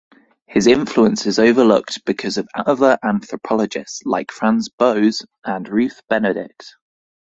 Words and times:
His 0.47 0.65
influence 0.65 1.27
is 1.27 1.37
overlooked 1.37 2.05
because 2.05 2.39
of 2.39 2.47
other 2.55 2.97
anthropologists 3.03 4.01
like 4.03 4.31
Franz 4.31 4.67
Boas 4.67 5.23
and 5.45 5.69
Ruth 5.69 6.01
Benedict. 6.09 6.73